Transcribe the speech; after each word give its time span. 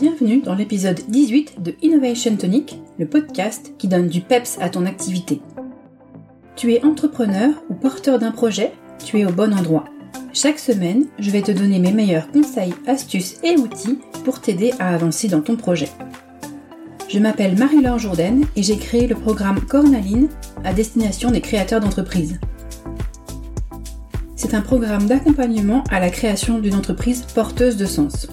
Bienvenue 0.00 0.42
dans 0.42 0.54
l'épisode 0.54 1.00
18 1.08 1.60
de 1.60 1.74
Innovation 1.82 2.36
Tonic, 2.36 2.80
le 3.00 3.06
podcast 3.08 3.72
qui 3.78 3.88
donne 3.88 4.06
du 4.06 4.20
peps 4.20 4.56
à 4.60 4.68
ton 4.68 4.86
activité. 4.86 5.40
Tu 6.54 6.72
es 6.72 6.84
entrepreneur 6.84 7.52
ou 7.68 7.74
porteur 7.74 8.20
d'un 8.20 8.30
projet, 8.30 8.72
tu 9.04 9.18
es 9.18 9.24
au 9.24 9.32
bon 9.32 9.52
endroit. 9.52 9.86
Chaque 10.32 10.60
semaine, 10.60 11.06
je 11.18 11.32
vais 11.32 11.42
te 11.42 11.50
donner 11.50 11.80
mes 11.80 11.90
meilleurs 11.90 12.30
conseils, 12.30 12.74
astuces 12.86 13.40
et 13.42 13.56
outils 13.56 13.98
pour 14.24 14.40
t'aider 14.40 14.72
à 14.78 14.94
avancer 14.94 15.26
dans 15.26 15.40
ton 15.40 15.56
projet. 15.56 15.88
Je 17.08 17.18
m'appelle 17.18 17.58
Marie-Laure 17.58 17.98
Jourdain 17.98 18.42
et 18.54 18.62
j'ai 18.62 18.78
créé 18.78 19.08
le 19.08 19.16
programme 19.16 19.62
Cornaline 19.62 20.28
à 20.62 20.72
destination 20.72 21.32
des 21.32 21.40
créateurs 21.40 21.80
d'entreprises. 21.80 22.38
C'est 24.36 24.54
un 24.54 24.60
programme 24.60 25.06
d'accompagnement 25.06 25.82
à 25.90 25.98
la 25.98 26.10
création 26.10 26.60
d'une 26.60 26.76
entreprise 26.76 27.22
porteuse 27.34 27.76
de 27.76 27.86
sens. 27.86 28.28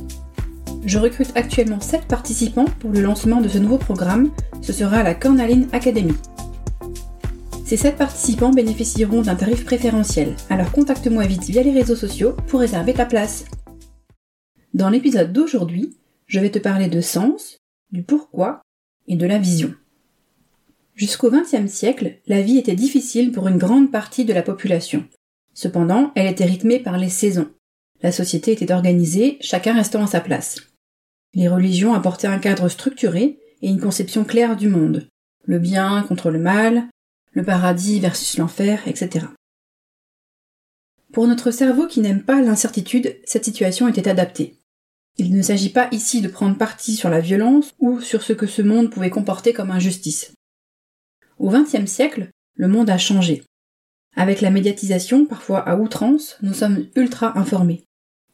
Je 0.85 0.99
recrute 0.99 1.31
actuellement 1.33 1.79
7 1.79 2.05
participants 2.05 2.67
pour 2.79 2.91
le 2.91 3.01
lancement 3.01 3.41
de 3.41 3.47
ce 3.47 3.57
nouveau 3.57 3.79
programme, 3.79 4.31
ce 4.61 4.71
sera 4.71 5.01
la 5.01 5.15
Cornaline 5.15 5.67
Academy. 5.71 6.13
Ces 7.65 7.75
7 7.75 7.95
participants 7.95 8.51
bénéficieront 8.51 9.23
d'un 9.23 9.33
tarif 9.33 9.65
préférentiel, 9.65 10.35
alors 10.51 10.71
contacte-moi 10.71 11.25
vite 11.25 11.45
via 11.45 11.63
les 11.63 11.71
réseaux 11.71 11.95
sociaux 11.95 12.35
pour 12.47 12.59
réserver 12.59 12.93
ta 12.93 13.07
place. 13.07 13.45
Dans 14.75 14.89
l'épisode 14.89 15.33
d'aujourd'hui, 15.33 15.97
je 16.27 16.39
vais 16.39 16.51
te 16.51 16.59
parler 16.59 16.87
de 16.87 17.01
sens, 17.01 17.57
du 17.91 18.03
pourquoi 18.03 18.61
et 19.07 19.15
de 19.15 19.25
la 19.25 19.39
vision. 19.39 19.73
Jusqu'au 20.93 21.31
XXe 21.31 21.71
siècle, 21.71 22.19
la 22.27 22.43
vie 22.43 22.59
était 22.59 22.75
difficile 22.75 23.31
pour 23.31 23.47
une 23.47 23.57
grande 23.57 23.91
partie 23.91 24.23
de 24.23 24.33
la 24.33 24.43
population. 24.43 25.03
Cependant, 25.55 26.11
elle 26.13 26.27
était 26.27 26.45
rythmée 26.45 26.79
par 26.79 26.99
les 26.99 27.09
saisons. 27.09 27.49
La 28.03 28.11
société 28.11 28.51
était 28.51 28.71
organisée, 28.71 29.39
chacun 29.41 29.73
restant 29.73 30.03
à 30.03 30.07
sa 30.07 30.19
place. 30.19 30.74
Les 31.35 31.49
religions 31.49 31.93
apportaient 31.93 32.27
un 32.27 32.39
cadre 32.39 32.69
structuré 32.69 33.39
et 33.61 33.67
une 33.67 33.81
conception 33.81 34.23
claire 34.23 34.55
du 34.55 34.69
monde. 34.69 35.09
Le 35.43 35.59
bien 35.59 36.03
contre 36.07 36.31
le 36.31 36.39
mal, 36.39 36.87
le 37.33 37.43
paradis 37.43 37.99
versus 37.99 38.37
l'enfer, 38.37 38.87
etc. 38.87 39.25
Pour 41.11 41.27
notre 41.27 41.51
cerveau 41.51 41.87
qui 41.87 41.99
n'aime 41.99 42.23
pas 42.23 42.41
l'incertitude, 42.41 43.17
cette 43.25 43.45
situation 43.45 43.87
était 43.87 44.07
adaptée. 44.07 44.55
Il 45.17 45.35
ne 45.35 45.41
s'agit 45.41 45.69
pas 45.69 45.87
ici 45.91 46.21
de 46.21 46.27
prendre 46.27 46.57
parti 46.57 46.95
sur 46.95 47.09
la 47.09 47.19
violence 47.19 47.73
ou 47.79 48.01
sur 48.01 48.23
ce 48.23 48.33
que 48.33 48.47
ce 48.47 48.61
monde 48.61 48.89
pouvait 48.89 49.09
comporter 49.09 49.53
comme 49.53 49.71
injustice. 49.71 50.33
Au 51.37 51.49
XXe 51.49 51.85
siècle, 51.85 52.29
le 52.55 52.67
monde 52.67 52.89
a 52.89 52.97
changé. 52.97 53.43
Avec 54.15 54.39
la 54.39 54.51
médiatisation, 54.51 55.25
parfois 55.25 55.59
à 55.59 55.75
outrance, 55.75 56.37
nous 56.41 56.53
sommes 56.53 56.87
ultra 56.95 57.37
informés. 57.37 57.83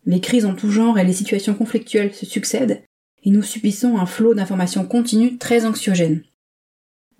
Les 0.06 0.22
crises 0.22 0.45
en 0.45 0.56
tout 0.56 0.70
genre 0.70 1.00
et 1.00 1.03
les 1.03 1.14
situations 1.14 1.56
conflictuelles 1.56 2.14
se 2.14 2.25
succèdent, 2.25 2.84
et 3.23 3.30
nous 3.30 3.44
subissons 3.44 3.97
un 3.97 4.05
flot 4.05 4.33
d'informations 4.33 4.86
continues 4.86 5.38
très 5.38 5.66
anxiogènes. 5.66 6.23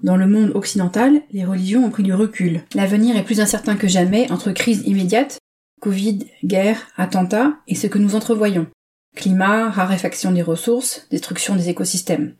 Dans 0.04 0.18
le 0.18 0.28
monde 0.28 0.52
occidental, 0.56 1.22
les 1.32 1.46
religions 1.46 1.86
ont 1.86 1.92
pris 1.92 2.04
du 2.04 2.14
recul. 2.14 2.62
L'avenir 2.74 3.16
est 3.16 3.24
plus 3.24 3.40
incertain 3.40 3.76
que 3.76 3.88
jamais 3.88 4.32
entre 4.32 4.52
crises 4.52 4.84
immédiates, 4.88 5.38
Covid, 5.80 6.20
guerre, 6.44 6.88
attentats, 6.98 7.54
et 7.68 7.76
ce 7.76 7.88
que 7.88 8.00
nous 8.00 8.16
entrevoyons. 8.16 8.68
Climat, 9.16 9.70
raréfaction 9.70 10.32
des 10.32 10.42
ressources, 10.42 11.08
destruction 11.12 11.56
des 11.56 11.70
écosystèmes. 11.70 12.36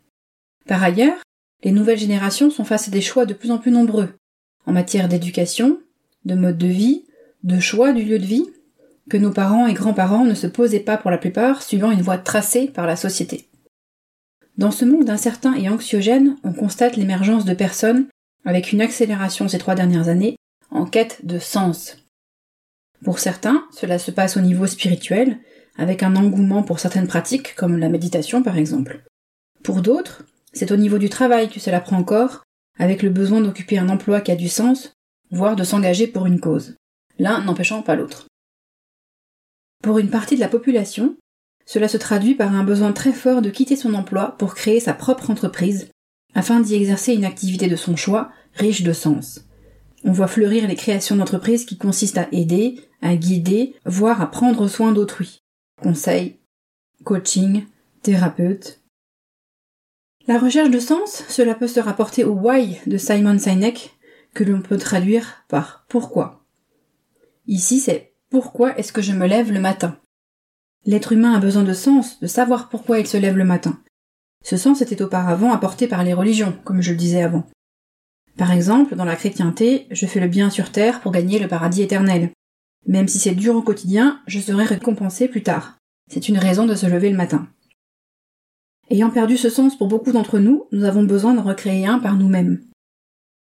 Par 0.68 0.82
ailleurs, 0.84 1.18
les 1.64 1.72
nouvelles 1.72 2.00
générations 2.00 2.50
sont 2.50 2.64
face 2.64 2.88
à 2.88 2.92
des 2.92 3.02
choix 3.02 3.26
de 3.26 3.34
plus 3.34 3.52
en 3.52 3.58
plus 3.58 3.72
nombreux, 3.72 4.10
en 4.66 4.72
matière 4.72 5.08
d'éducation, 5.08 5.80
de 6.26 6.36
mode 6.36 6.58
de 6.58 6.68
vie, 6.68 7.06
de 7.44 7.60
choix 7.60 7.94
du 7.94 8.04
lieu 8.04 8.20
de 8.20 8.26
vie, 8.26 8.46
que 9.10 9.18
nos 9.18 9.32
parents 9.32 9.68
et 9.68 9.74
grands-parents 9.74 10.26
ne 10.26 10.34
se 10.34 10.48
posaient 10.48 10.80
pas 10.80 10.98
pour 10.98 11.12
la 11.12 11.18
plupart 11.18 11.62
suivant 11.62 11.92
une 11.92 12.02
voie 12.02 12.18
tracée 12.18 12.68
par 12.68 12.88
la 12.88 12.96
société. 12.96 13.50
Dans 14.58 14.72
ce 14.72 14.86
monde 14.86 15.10
incertain 15.10 15.54
et 15.56 15.70
anxiogène, 15.70 16.38
on 16.44 16.54
constate 16.54 16.98
l'émergence 16.98 17.46
de 17.46 17.54
personnes, 17.54 18.08
avec 18.46 18.72
une 18.72 18.82
accélération 18.82 19.48
ces 19.48 19.58
trois 19.58 19.76
dernières 19.76 20.10
années, 20.10 20.36
en 20.70 20.86
quête 20.86 21.26
de 21.26 21.40
sens. 21.40 21.98
Pour 23.04 23.20
certains, 23.20 23.66
cela 23.72 23.98
se 23.98 24.12
passe 24.12 24.38
au 24.38 24.42
niveau 24.42 24.68
spirituel, 24.68 25.40
avec 25.78 26.04
un 26.04 26.16
engouement 26.16 26.64
pour 26.64 26.80
certaines 26.80 27.08
pratiques, 27.08 27.56
comme 27.56 27.78
la 27.78 27.90
méditation 27.90 28.44
par 28.44 28.58
exemple. 28.58 29.04
Pour 29.64 29.82
d'autres, 29.82 30.24
c'est 30.54 30.72
au 30.72 30.78
niveau 30.78 30.98
du 30.98 31.10
travail 31.10 31.50
que 31.50 31.60
cela 31.60 31.80
prend 31.80 32.04
corps, 32.04 32.44
avec 32.78 33.04
le 33.04 33.10
besoin 33.10 33.42
d'occuper 33.42 33.78
un 33.78 33.90
emploi 33.90 34.22
qui 34.22 34.32
a 34.32 34.36
du 34.36 34.50
sens, 34.50 34.94
voire 35.32 35.56
de 35.56 35.64
s'engager 35.64 36.08
pour 36.08 36.26
une 36.26 36.40
cause, 36.40 36.76
l'un 37.20 37.42
n'empêchant 37.44 37.82
pas 37.82 37.96
l'autre. 37.96 38.28
Pour 39.82 39.98
une 39.98 40.10
partie 40.10 40.36
de 40.36 40.42
la 40.42 40.50
population, 40.50 41.16
cela 41.72 41.88
se 41.88 41.96
traduit 41.96 42.36
par 42.36 42.54
un 42.54 42.66
besoin 42.66 42.92
très 42.92 43.14
fort 43.14 43.42
de 43.42 43.50
quitter 43.50 43.78
son 43.78 43.94
emploi 43.94 44.36
pour 44.38 44.56
créer 44.56 44.82
sa 44.82 44.94
propre 44.94 45.30
entreprise, 45.30 45.88
afin 46.36 46.60
d'y 46.60 46.76
exercer 46.76 47.14
une 47.14 47.24
activité 47.24 47.70
de 47.70 47.78
son 47.78 47.96
choix, 47.96 48.30
riche 48.56 48.84
de 48.84 48.92
sens. 48.92 49.46
On 50.04 50.12
voit 50.12 50.28
fleurir 50.28 50.68
les 50.68 50.76
créations 50.76 51.16
d'entreprises 51.16 51.64
qui 51.64 51.78
consistent 51.78 52.18
à 52.18 52.28
aider, 52.34 52.82
à 53.02 53.16
guider, 53.16 53.74
voire 53.86 54.22
à 54.22 54.30
prendre 54.30 54.68
soin 54.68 54.92
d'autrui. 54.92 55.44
Conseil, 55.82 56.42
coaching, 57.06 57.64
thérapeute. 58.02 58.82
La 60.28 60.40
recherche 60.40 60.72
de 60.72 60.80
sens, 60.80 61.24
cela 61.30 61.56
peut 61.56 61.70
se 61.70 61.80
rapporter 61.80 62.26
au 62.26 62.34
why 62.34 62.82
de 62.86 62.98
Simon 62.98 63.40
Sinek, 63.40 63.98
que 64.34 64.44
l'on 64.44 64.62
peut 64.62 64.78
traduire 64.78 65.46
par 65.48 65.86
pourquoi. 65.88 66.44
Ici, 67.48 67.80
c'est 67.80 68.12
pourquoi 68.30 68.78
est-ce 68.78 68.92
que 68.92 69.02
je 69.02 69.14
me 69.14 69.26
lève 69.26 69.54
le 69.54 69.62
matin? 69.62 70.01
L'être 70.86 71.12
humain 71.12 71.34
a 71.34 71.40
besoin 71.40 71.64
de 71.64 71.74
sens, 71.74 72.20
de 72.20 72.28
savoir 72.28 72.70
pourquoi 72.70 73.00
il 73.00 73.08
se 73.08 73.18
lève 73.18 73.38
le 73.38 73.44
matin. 73.44 73.80
Ce 74.44 74.58
sens 74.58 74.82
était 74.82 75.02
auparavant 75.02 75.52
apporté 75.52 75.88
par 75.88 76.04
les 76.04 76.14
religions, 76.14 76.56
comme 76.64 76.82
je 76.82 76.92
le 76.92 76.98
disais 76.98 77.22
avant. 77.22 77.46
Par 78.38 78.52
exemple, 78.52 78.96
dans 78.96 79.06
la 79.06 79.16
chrétienté, 79.16 79.86
je 79.92 80.08
fais 80.08 80.20
le 80.20 80.28
bien 80.28 80.50
sur 80.50 80.72
terre 80.72 81.02
pour 81.02 81.12
gagner 81.12 81.38
le 81.38 81.48
paradis 81.48 81.84
éternel. 81.84 82.32
Même 82.88 83.08
si 83.08 83.20
c'est 83.20 83.36
dur 83.36 83.56
au 83.56 83.62
quotidien, 83.62 84.20
je 84.26 84.40
serai 84.40 84.64
récompensé 84.64 85.28
plus 85.28 85.44
tard. 85.44 85.78
C'est 86.10 86.30
une 86.30 86.40
raison 86.40 86.66
de 86.66 86.74
se 86.74 86.88
lever 86.88 87.12
le 87.12 87.18
matin. 87.18 87.48
Ayant 88.90 89.12
perdu 89.12 89.38
ce 89.38 89.50
sens 89.50 89.78
pour 89.78 89.88
beaucoup 89.88 90.12
d'entre 90.12 90.40
nous, 90.40 90.66
nous 90.72 90.84
avons 90.84 91.04
besoin 91.04 91.34
d'en 91.34 91.44
recréer 91.44 91.86
un 91.86 92.00
par 92.00 92.16
nous-mêmes. 92.16 92.62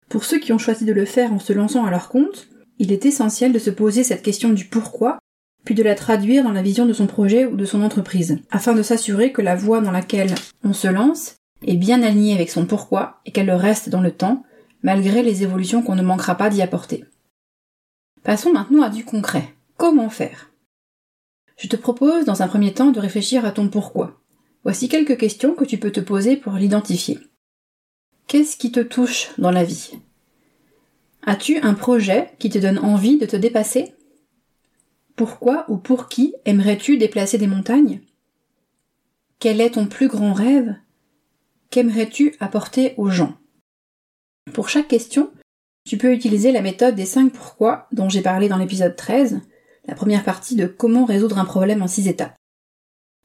Pour 0.09 0.25
ceux 0.25 0.39
qui 0.39 0.53
ont 0.53 0.59
choisi 0.59 0.85
de 0.85 0.93
le 0.93 1.07
faire 1.07 1.33
en 1.33 1.39
se 1.39 1.55
lançant 1.55 1.87
à 1.87 1.91
leur 1.91 2.11
compte, 2.11 2.49
il 2.79 2.93
est 2.93 3.07
essentiel 3.07 3.53
de 3.53 3.59
se 3.59 3.71
poser 3.71 4.05
cette 4.05 4.23
question 4.23 4.51
du 4.51 4.67
pourquoi 4.67 5.19
puis 5.65 5.75
de 5.75 5.83
la 5.83 5.95
traduire 5.95 6.45
dans 6.45 6.53
la 6.53 6.63
vision 6.63 6.87
de 6.87 6.93
son 6.93 7.07
projet 7.07 7.47
ou 7.47 7.57
de 7.57 7.65
son 7.65 7.83
entreprise, 7.83 8.41
afin 8.51 8.75
de 8.75 8.83
s'assurer 8.83 9.33
que 9.33 9.43
la 9.43 9.57
voie 9.57 9.81
dans 9.81 9.91
laquelle 9.91 10.35
on 10.65 10.73
se 10.73 10.89
lance 10.89 11.37
est 11.67 11.77
bien 11.77 12.03
alignée 12.03 12.35
avec 12.35 12.51
son 12.51 12.67
pourquoi 12.67 13.21
et 13.25 13.33
qu'elle 13.33 13.47
le 13.47 13.55
reste 13.55 13.89
dans 13.89 14.01
le 14.01 14.11
temps, 14.11 14.45
malgré 14.83 15.23
les 15.23 15.43
évolutions 15.43 15.83
qu'on 15.83 15.95
ne 15.95 16.03
manquera 16.03 16.35
pas 16.35 16.51
d'y 16.51 16.63
apporter. 16.63 17.05
Passons 18.23 18.53
maintenant 18.53 18.83
à 18.83 18.91
du 18.91 19.05
concret. 19.05 19.55
Comment 19.77 20.11
faire? 20.11 20.51
Je 21.57 21.69
te 21.69 21.77
propose 21.77 22.25
dans 22.25 22.43
un 22.43 22.49
premier 22.49 22.73
temps 22.73 22.91
de 22.91 23.01
réfléchir 23.01 23.45
à 23.45 23.53
ton 23.53 23.69
pourquoi. 23.69 24.21
Voici 24.65 24.89
quelques 24.89 25.17
questions 25.17 25.55
que 25.55 25.65
tu 25.65 25.79
peux 25.79 25.93
te 25.93 26.01
poser 26.01 26.37
pour 26.37 26.55
l'identifier. 26.55 27.19
Qu'est-ce 28.27 28.57
qui 28.57 28.73
te 28.73 28.81
touche 28.81 29.31
dans 29.39 29.51
la 29.51 29.65
vie? 29.65 29.93
As-tu 31.25 31.59
un 31.59 31.75
projet 31.75 32.31
qui 32.39 32.51
te 32.51 32.59
donne 32.59 32.79
envie 32.79 33.19
de 33.19 33.27
te 33.27 33.37
dépasser? 33.37 33.95
Pourquoi 35.17 35.65
ou 35.69 35.77
pour 35.77 36.09
qui 36.09 36.35
aimerais-tu 36.45 36.97
déplacer 36.97 37.39
des 37.39 37.47
montagnes? 37.47 38.01
Quel 39.39 39.61
est 39.61 39.73
ton 39.73 39.87
plus 39.87 40.09
grand 40.09 40.33
rêve? 40.33 40.75
Qu'aimerais-tu 41.71 42.35
apporter 42.41 42.95
aux 42.97 43.11
gens? 43.11 43.37
Pour 44.53 44.69
chaque 44.69 44.89
question, 44.89 45.33
tu 45.85 45.99
peux 45.99 46.13
utiliser 46.13 46.53
la 46.53 46.63
méthode 46.63 46.95
des 46.95 47.07
5 47.07 47.33
pourquoi 47.33 47.89
dont 47.93 48.09
j'ai 48.09 48.23
parlé 48.23 48.49
dans 48.49 48.57
l'épisode 48.57 48.97
13, 48.97 49.41
la 49.87 49.95
première 49.95 50.25
partie 50.25 50.55
de 50.55 50.67
comment 50.67 51.05
résoudre 51.05 51.39
un 51.39 51.45
problème 51.45 51.83
en 51.83 51.89
6 51.89 52.09
étapes. 52.09 52.37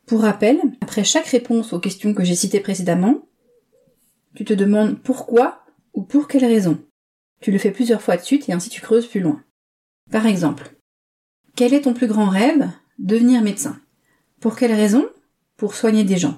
Pour 0.06 0.22
rappel, 0.22 0.60
après 0.82 1.04
chaque 1.04 1.28
réponse 1.28 1.74
aux 1.74 1.80
questions 1.80 2.14
que 2.14 2.24
j'ai 2.24 2.36
citées 2.36 2.62
précédemment, 2.62 3.28
tu 4.36 4.46
te 4.46 4.54
demandes 4.54 5.00
pourquoi 5.02 5.66
ou 5.94 6.04
pour 6.04 6.28
quelle 6.28 6.46
raison. 6.46 6.80
Tu 7.42 7.52
le 7.52 7.58
fais 7.58 7.72
plusieurs 7.72 8.02
fois 8.02 8.18
de 8.18 8.22
suite 8.22 8.48
et 8.50 8.54
ainsi 8.54 8.70
tu 8.70 8.82
creuses 8.82 9.08
plus 9.08 9.20
loin. 9.20 9.44
Par 10.12 10.26
exemple, 10.26 10.77
quel 11.58 11.74
est 11.74 11.82
ton 11.82 11.96
plus 11.96 12.06
grand 12.06 12.30
rêve? 12.30 12.70
Devenir 13.00 13.42
médecin. 13.42 13.82
Pour 14.40 14.56
quelle 14.56 14.74
raison? 14.74 15.08
Pour 15.58 15.74
soigner 15.74 16.04
des 16.04 16.18
gens. 16.18 16.38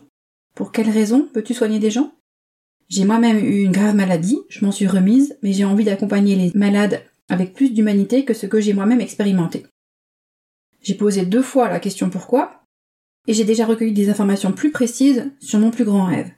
Pour 0.56 0.71
quelle 0.71 0.89
raison 0.89 1.27
peux-tu 1.33 1.54
soigner 1.54 1.77
des 1.77 1.92
gens? 1.92 2.13
J'ai 2.88 3.04
moi-même 3.04 3.38
eu 3.38 3.63
une 3.63 3.74
grave 3.74 3.95
maladie, 3.95 4.39
je 4.48 4.63
m'en 4.63 4.71
suis 4.71 4.88
remise, 4.88 5.38
mais 5.44 5.51
j'ai 5.51 5.66
envie 5.66 5.83
d'accompagner 5.83 6.38
les 6.38 6.54
malades 6.56 7.04
avec 7.27 7.54
plus 7.54 7.74
d'humanité 7.74 8.24
que 8.24 8.33
ce 8.33 8.45
que 8.45 8.62
j'ai 8.62 8.71
moi-même 8.71 9.01
expérimenté. 9.01 9.66
J'ai 10.81 10.95
posé 10.95 11.25
deux 11.25 11.44
fois 11.44 11.68
la 11.68 11.81
question 11.81 12.10
pourquoi, 12.10 12.63
et 13.27 13.33
j'ai 13.33 13.44
déjà 13.44 13.66
recueilli 13.66 13.92
des 13.92 14.10
informations 14.10 14.54
plus 14.54 14.71
précises 14.71 15.30
sur 15.42 15.60
mon 15.60 15.69
plus 15.69 15.83
grand 15.83 16.06
rêve. 16.06 16.31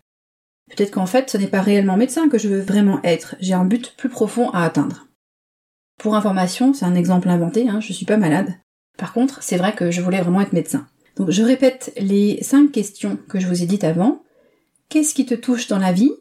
Peut-être 0.72 0.92
qu'en 0.92 1.06
fait, 1.06 1.30
ce 1.30 1.38
n'est 1.38 1.46
pas 1.46 1.62
réellement 1.62 1.98
médecin 1.98 2.30
que 2.30 2.40
je 2.40 2.50
veux 2.50 2.62
vraiment 2.62 3.00
être, 3.04 3.36
j'ai 3.40 3.54
un 3.54 3.66
but 3.66 3.96
plus 3.96 4.10
profond 4.10 4.50
à 4.50 4.66
atteindre. 4.66 5.08
Pour 6.00 6.16
information, 6.16 6.74
c'est 6.74 6.86
un 6.86 6.96
exemple 6.96 7.30
inventé, 7.30 7.70
hein, 7.70 7.80
je 7.80 7.94
suis 7.94 8.08
pas 8.08 8.18
malade. 8.18 8.56
Par 8.98 9.14
contre, 9.14 9.42
c'est 9.42 9.58
vrai 9.58 9.74
que 9.74 9.92
je 9.92 10.02
voulais 10.02 10.22
vraiment 10.22 10.42
être 10.42 10.54
médecin. 10.54 10.88
Donc 11.16 11.32
je 11.32 11.44
répète 11.44 11.94
les 11.98 12.42
cinq 12.42 12.72
questions 12.72 13.18
que 13.28 13.40
je 13.40 13.48
vous 13.48 13.64
ai 13.64 13.66
dites 13.66 13.84
avant. 13.84 14.24
Qu'est-ce 14.90 15.14
qui 15.14 15.26
te 15.26 15.36
touche 15.36 15.68
dans 15.68 15.80
la 15.80 15.92
vie? 15.92 16.12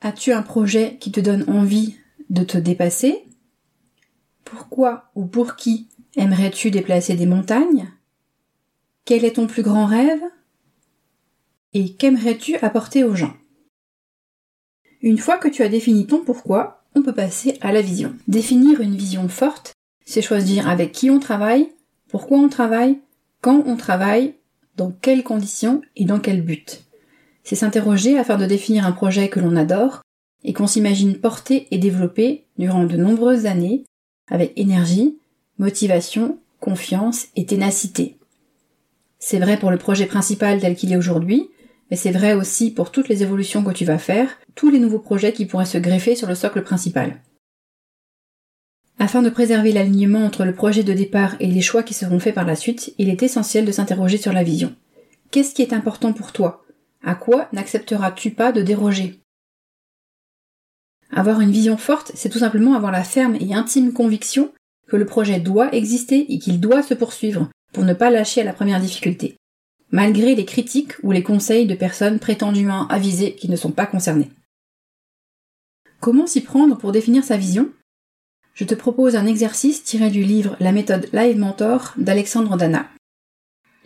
As-tu 0.00 0.32
un 0.32 0.42
projet 0.42 0.96
qui 1.00 1.12
te 1.12 1.20
donne 1.20 1.44
envie 1.48 1.96
de 2.30 2.42
te 2.42 2.56
dépasser? 2.56 3.24
Pourquoi 4.44 5.10
ou 5.14 5.26
pour 5.26 5.56
qui 5.56 5.88
aimerais-tu 6.16 6.70
déplacer 6.70 7.14
des 7.14 7.26
montagnes? 7.26 7.92
Quel 9.04 9.24
est 9.24 9.36
ton 9.36 9.46
plus 9.46 9.62
grand 9.62 9.86
rêve? 9.86 10.22
Et 11.72 11.94
qu'aimerais-tu 11.94 12.56
apporter 12.56 13.04
aux 13.04 13.14
gens? 13.14 13.34
Une 15.02 15.18
fois 15.18 15.38
que 15.38 15.48
tu 15.48 15.62
as 15.62 15.68
défini 15.68 16.06
ton 16.06 16.24
pourquoi, 16.24 16.84
on 16.94 17.02
peut 17.02 17.14
passer 17.14 17.58
à 17.60 17.72
la 17.72 17.80
vision. 17.80 18.14
Définir 18.28 18.80
une 18.80 18.96
vision 18.96 19.28
forte, 19.28 19.72
c'est 20.04 20.22
choisir 20.22 20.68
avec 20.68 20.92
qui 20.92 21.10
on 21.10 21.20
travaille, 21.20 21.72
pourquoi 22.10 22.38
on 22.38 22.48
travaille, 22.48 22.98
quand 23.40 23.62
on 23.66 23.76
travaille, 23.76 24.34
dans 24.76 24.90
quelles 24.90 25.22
conditions? 25.22 25.82
Et 25.96 26.04
dans 26.04 26.20
quel 26.20 26.42
but? 26.42 26.84
C'est 27.44 27.56
s'interroger 27.56 28.18
afin 28.18 28.36
de 28.36 28.46
définir 28.46 28.86
un 28.86 28.92
projet 28.92 29.28
que 29.28 29.40
l'on 29.40 29.56
adore 29.56 30.02
et 30.42 30.52
qu'on 30.52 30.66
s'imagine 30.66 31.18
porter 31.18 31.68
et 31.70 31.78
développer 31.78 32.46
durant 32.58 32.84
de 32.84 32.96
nombreuses 32.96 33.46
années 33.46 33.84
avec 34.28 34.52
énergie, 34.56 35.18
motivation, 35.58 36.38
confiance 36.60 37.26
et 37.36 37.46
ténacité. 37.46 38.16
C'est 39.18 39.38
vrai 39.38 39.58
pour 39.58 39.70
le 39.70 39.78
projet 39.78 40.06
principal 40.06 40.60
tel 40.60 40.76
qu'il 40.76 40.92
est 40.92 40.96
aujourd'hui, 40.96 41.50
mais 41.90 41.96
c'est 41.96 42.10
vrai 42.10 42.34
aussi 42.34 42.70
pour 42.70 42.90
toutes 42.90 43.08
les 43.08 43.22
évolutions 43.22 43.62
que 43.62 43.72
tu 43.72 43.84
vas 43.84 43.98
faire, 43.98 44.38
tous 44.54 44.70
les 44.70 44.78
nouveaux 44.78 44.98
projets 44.98 45.32
qui 45.32 45.46
pourraient 45.46 45.66
se 45.66 45.78
greffer 45.78 46.16
sur 46.16 46.28
le 46.28 46.34
socle 46.34 46.62
principal. 46.62 47.20
Afin 49.02 49.22
de 49.22 49.30
préserver 49.30 49.72
l'alignement 49.72 50.26
entre 50.26 50.44
le 50.44 50.54
projet 50.54 50.84
de 50.84 50.92
départ 50.92 51.34
et 51.40 51.46
les 51.46 51.62
choix 51.62 51.82
qui 51.82 51.94
seront 51.94 52.20
faits 52.20 52.34
par 52.34 52.44
la 52.44 52.54
suite, 52.54 52.94
il 52.98 53.08
est 53.08 53.22
essentiel 53.22 53.64
de 53.64 53.72
s'interroger 53.72 54.18
sur 54.18 54.34
la 54.34 54.44
vision. 54.44 54.76
Qu'est-ce 55.30 55.54
qui 55.54 55.62
est 55.62 55.72
important 55.72 56.12
pour 56.12 56.32
toi? 56.32 56.66
À 57.02 57.14
quoi 57.14 57.48
n'accepteras-tu 57.54 58.32
pas 58.32 58.52
de 58.52 58.60
déroger? 58.60 59.20
Avoir 61.10 61.40
une 61.40 61.50
vision 61.50 61.78
forte, 61.78 62.12
c'est 62.14 62.28
tout 62.28 62.40
simplement 62.40 62.74
avoir 62.74 62.92
la 62.92 63.02
ferme 63.02 63.38
et 63.40 63.54
intime 63.54 63.94
conviction 63.94 64.52
que 64.86 64.96
le 64.96 65.06
projet 65.06 65.40
doit 65.40 65.74
exister 65.74 66.30
et 66.34 66.38
qu'il 66.38 66.60
doit 66.60 66.82
se 66.82 66.92
poursuivre 66.92 67.48
pour 67.72 67.84
ne 67.84 67.94
pas 67.94 68.10
lâcher 68.10 68.42
à 68.42 68.44
la 68.44 68.52
première 68.52 68.80
difficulté, 68.80 69.38
malgré 69.90 70.34
les 70.34 70.44
critiques 70.44 70.92
ou 71.02 71.10
les 71.12 71.22
conseils 71.22 71.66
de 71.66 71.74
personnes 71.74 72.18
prétendument 72.18 72.86
avisées 72.88 73.34
qui 73.34 73.48
ne 73.48 73.56
sont 73.56 73.72
pas 73.72 73.86
concernées. 73.86 74.30
Comment 76.00 76.26
s'y 76.26 76.42
prendre 76.42 76.76
pour 76.76 76.92
définir 76.92 77.24
sa 77.24 77.38
vision? 77.38 77.72
Je 78.60 78.66
te 78.66 78.74
propose 78.74 79.16
un 79.16 79.24
exercice 79.24 79.82
tiré 79.84 80.10
du 80.10 80.22
livre 80.22 80.54
La 80.60 80.72
méthode 80.72 81.08
Live 81.14 81.38
Mentor 81.38 81.94
d'Alexandre 81.96 82.58
Dana. 82.58 82.90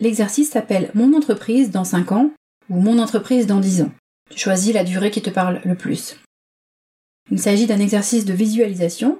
L'exercice 0.01 0.49
s'appelle 0.49 0.91
Mon 0.93 1.15
entreprise 1.15 1.71
dans 1.71 1.85
5 1.85 2.11
ans 2.11 2.31
ou 2.69 2.81
Mon 2.81 2.99
entreprise 2.99 3.47
dans 3.47 3.61
10 3.61 3.83
ans. 3.83 3.91
Tu 4.29 4.37
choisis 4.37 4.73
la 4.73 4.83
durée 4.83 5.11
qui 5.11 5.21
te 5.21 5.29
parle 5.29 5.61
le 5.63 5.75
plus. 5.75 6.19
Il 7.31 7.39
s'agit 7.39 7.67
d'un 7.67 7.79
exercice 7.79 8.25
de 8.25 8.33
visualisation 8.33 9.17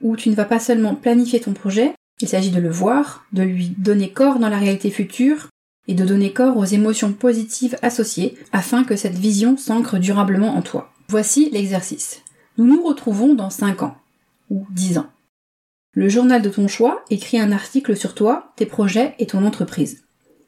où 0.00 0.16
tu 0.16 0.30
ne 0.30 0.34
vas 0.34 0.46
pas 0.46 0.58
seulement 0.58 0.94
planifier 0.94 1.40
ton 1.40 1.52
projet, 1.52 1.92
il 2.22 2.28
s'agit 2.28 2.50
de 2.50 2.58
le 2.58 2.70
voir, 2.70 3.26
de 3.34 3.42
lui 3.42 3.74
donner 3.76 4.10
corps 4.10 4.38
dans 4.38 4.48
la 4.48 4.58
réalité 4.58 4.90
future 4.90 5.48
et 5.88 5.94
de 5.94 6.06
donner 6.06 6.32
corps 6.32 6.56
aux 6.56 6.64
émotions 6.64 7.12
positives 7.12 7.76
associées 7.82 8.38
afin 8.50 8.84
que 8.84 8.96
cette 8.96 9.18
vision 9.18 9.58
s'ancre 9.58 9.98
durablement 9.98 10.56
en 10.56 10.62
toi. 10.62 10.90
Voici 11.10 11.50
l'exercice. 11.50 12.22
Nous 12.56 12.64
nous 12.64 12.82
retrouvons 12.82 13.34
dans 13.34 13.50
5 13.50 13.82
ans 13.82 13.99
ou 14.50 14.66
10 14.70 14.98
ans. 14.98 15.10
Le 15.92 16.08
journal 16.08 16.42
de 16.42 16.50
ton 16.50 16.68
choix 16.68 17.04
écrit 17.10 17.40
un 17.40 17.50
article 17.50 17.96
sur 17.96 18.14
toi, 18.14 18.52
tes 18.56 18.66
projets 18.66 19.14
et 19.18 19.26
ton 19.26 19.44
entreprise. 19.44 20.04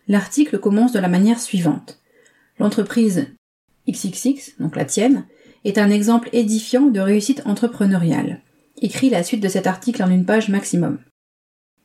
L'article 0.06 0.58
commence 0.58 0.92
de 0.92 0.98
la 0.98 1.08
manière 1.08 1.40
suivante. 1.40 2.00
L'entreprise 2.58 3.28
XXX, 3.88 4.60
donc 4.60 4.76
la 4.76 4.84
tienne, 4.84 5.26
est 5.64 5.78
un 5.78 5.90
exemple 5.90 6.28
édifiant 6.32 6.86
de 6.86 7.00
réussite 7.00 7.42
entrepreneuriale. 7.44 8.40
Écris 8.80 9.10
la 9.10 9.22
suite 9.22 9.42
de 9.42 9.48
cet 9.48 9.66
article 9.66 10.02
en 10.02 10.10
une 10.10 10.26
page 10.26 10.48
maximum. 10.48 10.98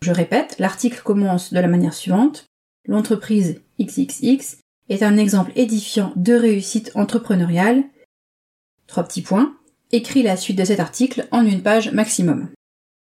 Je 0.02 0.12
répète, 0.12 0.56
l'article 0.60 1.02
commence 1.04 1.54
de 1.54 1.60
la 1.60 1.68
manière 1.68 1.94
suivante. 1.94 2.46
L'entreprise 2.88 3.62
XXX 3.81 4.58
est 4.90 5.04
un 5.04 5.18
exemple 5.18 5.52
édifiant 5.56 6.14
de 6.16 6.34
réussite 6.34 6.92
entrepreneuriale. 6.96 7.84
Trois 8.88 9.04
petits 9.04 9.22
points. 9.22 9.56
Écris 9.94 10.22
la 10.22 10.36
suite 10.36 10.57
de 10.57 10.66
cet 10.66 10.81
article 10.81 11.30
en 11.31 11.45
une 11.45 11.62
page 11.62 11.94
maximum. 11.94 12.50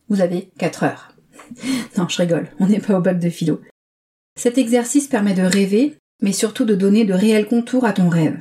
Vous 0.10 0.20
avez 0.20 0.50
4 0.58 0.84
heures. 0.84 1.16
non, 1.98 2.10
je 2.10 2.18
rigole, 2.18 2.50
on 2.60 2.68
n'est 2.68 2.82
pas 2.82 2.98
au 2.98 3.02
bac 3.02 3.20
de 3.20 3.30
philo. 3.30 3.62
Cet 4.38 4.58
exercice 4.58 5.08
permet 5.08 5.34
de 5.34 5.44
rêver, 5.44 5.98
mais 6.22 6.34
surtout 6.34 6.66
de 6.66 6.76
donner 6.76 7.06
de 7.06 7.14
réels 7.14 7.48
contours 7.48 7.86
à 7.86 7.94
ton 7.94 8.10
rêve. 8.10 8.38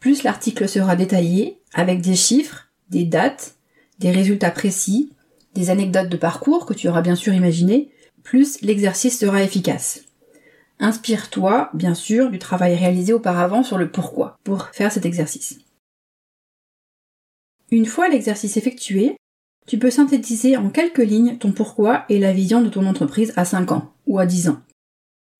Plus 0.00 0.24
l'article 0.24 0.68
sera 0.68 0.96
détaillé, 0.96 1.60
avec 1.72 2.00
des 2.00 2.16
chiffres, 2.16 2.66
des 2.90 3.04
dates, 3.04 3.54
des 4.00 4.10
résultats 4.10 4.50
précis, 4.50 5.12
des 5.54 5.70
anecdotes 5.70 6.08
de 6.08 6.16
parcours 6.16 6.66
que 6.66 6.74
tu 6.74 6.88
auras 6.88 7.02
bien 7.02 7.14
sûr 7.14 7.32
imaginé, 7.32 7.92
plus 8.24 8.60
l'exercice 8.62 9.20
sera 9.20 9.40
efficace. 9.40 10.00
Inspire-toi, 10.80 11.70
bien 11.74 11.94
sûr, 11.94 12.28
du 12.28 12.40
travail 12.40 12.74
réalisé 12.74 13.12
auparavant 13.12 13.62
sur 13.62 13.78
le 13.78 13.88
pourquoi 13.88 14.36
pour 14.42 14.66
faire 14.72 14.90
cet 14.90 15.06
exercice. 15.06 15.60
Une 17.72 17.86
fois 17.86 18.10
l'exercice 18.10 18.58
effectué, 18.58 19.16
tu 19.66 19.78
peux 19.78 19.90
synthétiser 19.90 20.58
en 20.58 20.68
quelques 20.68 20.98
lignes 20.98 21.38
ton 21.38 21.52
pourquoi 21.52 22.04
et 22.10 22.18
la 22.18 22.30
vision 22.30 22.60
de 22.60 22.68
ton 22.68 22.84
entreprise 22.84 23.32
à 23.34 23.46
5 23.46 23.72
ans 23.72 23.94
ou 24.06 24.18
à 24.18 24.26
10 24.26 24.50
ans. 24.50 24.60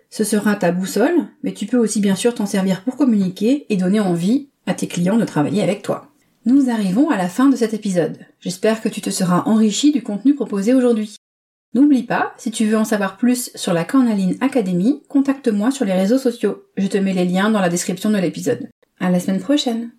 Ce 0.09 0.25
sera 0.25 0.57
ta 0.57 0.73
boussole, 0.73 1.27
mais 1.43 1.53
tu 1.53 1.67
peux 1.67 1.77
aussi 1.77 2.01
bien 2.01 2.15
sûr 2.15 2.35
t'en 2.35 2.47
servir 2.47 2.85
pour 2.85 2.97
communiquer 2.97 3.67
et 3.69 3.77
donner 3.77 4.01
envie 4.01 4.49
à 4.65 4.73
tes 4.73 4.87
clients 4.87 5.19
de 5.19 5.27
travailler 5.27 5.63
avec 5.63 5.83
toi. 5.83 6.11
Nous 6.47 6.71
arrivons 6.71 7.11
à 7.11 7.19
la 7.19 7.29
fin 7.29 7.51
de 7.51 7.57
cet 7.57 7.75
épisode. 7.75 8.19
J'espère 8.41 8.81
que 8.81 8.89
tu 8.89 9.03
te 9.03 9.11
seras 9.11 9.43
enrichi 9.45 9.93
du 9.93 10.03
contenu 10.03 10.35
proposé 10.35 10.73
aujourd'hui. 10.73 11.17
N'oublie 11.75 12.03
pas, 12.03 12.33
si 12.39 12.51
tu 12.51 12.65
veux 12.65 12.79
en 12.79 12.87
savoir 12.87 13.19
plus 13.19 13.51
sur 13.55 13.75
la 13.75 13.85
Cornaline 13.85 14.39
Academy, 14.41 15.03
contacte-moi 15.11 15.71
sur 15.71 15.85
les 15.85 15.93
réseaux 15.93 16.19
sociaux. 16.19 16.65
Je 16.79 16.87
te 16.87 16.97
mets 16.97 17.13
les 17.13 17.27
liens 17.27 17.51
dans 17.51 17.61
la 17.61 17.69
description 17.69 18.09
de 18.09 18.17
l'épisode. 18.17 18.71
À 19.01 19.11
la 19.11 19.21
semaine 19.21 19.41
prochaine! 19.41 19.91